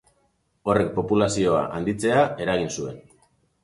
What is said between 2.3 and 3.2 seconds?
eragin zuen.